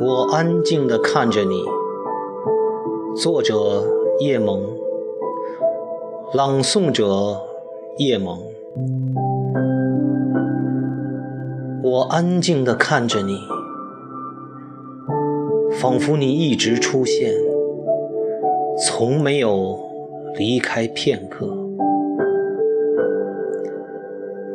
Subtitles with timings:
[0.00, 1.64] 我安静的看着你
[3.16, 3.84] 作者
[4.20, 4.62] 叶萌
[6.32, 7.40] 朗诵者
[7.98, 8.38] 叶萌。
[11.82, 13.38] 我安静的看着你
[15.80, 17.34] 仿佛你一直出现
[18.86, 19.78] 从没有
[20.36, 21.57] 离开片刻。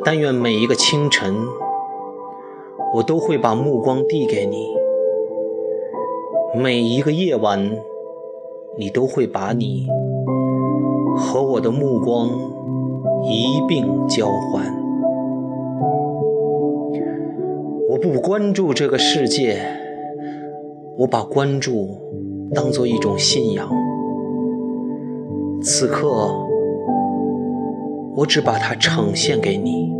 [0.04, 1.34] 但愿每一个清晨，
[2.94, 4.58] 我都会把目光递给你；
[6.60, 7.70] 每一个夜晚。
[8.76, 9.86] 你都会把你
[11.16, 12.28] 和我的目光
[13.22, 14.64] 一并交换。
[17.88, 19.64] 我不关注这个世界，
[20.98, 21.86] 我把关注
[22.52, 23.70] 当做一种信仰。
[25.62, 26.43] 此刻，
[28.16, 29.92] 我只把它呈现给你。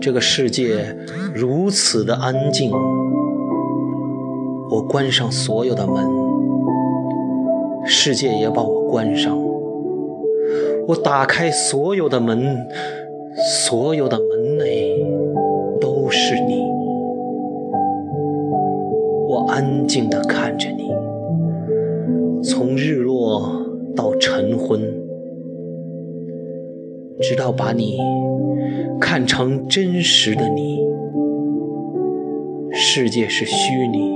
[0.00, 0.96] 这个世界
[1.34, 2.70] 如此的安静。
[4.70, 6.04] 我关上所有的门，
[7.84, 9.38] 世界也把我关上。
[10.88, 12.66] 我打开所有的门，
[13.66, 14.98] 所有的门内
[15.80, 16.64] 都是你。
[19.28, 20.90] 我安静地看着你，
[22.42, 23.42] 从日落
[23.94, 24.80] 到晨昏，
[27.22, 27.98] 直到把你
[29.00, 30.80] 看成真实的你。
[32.72, 34.10] 世界是虚拟。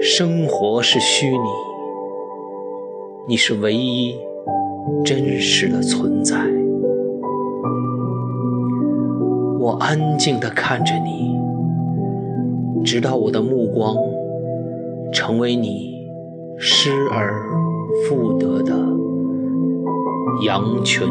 [0.00, 1.38] 生活是虚拟，
[3.28, 4.14] 你是唯一
[5.04, 6.36] 真实的存在。
[9.58, 11.34] 我安静地看着你，
[12.84, 13.96] 直到我的目光
[15.12, 15.94] 成为你
[16.58, 17.42] 失而
[18.06, 18.74] 复得的
[20.44, 21.08] 羊群。